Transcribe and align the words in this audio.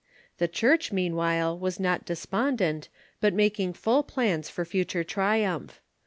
The 0.39 0.47
Church, 0.47 0.91
meanwhile, 0.91 1.55
was 1.59 1.79
not 1.79 2.05
despondent, 2.05 2.89
but 3.19 3.35
making 3.35 3.73
full 3.73 4.01
plans 4.01 4.49
for 4.49 4.65
future 4.65 5.03
triumph. 5.03 5.79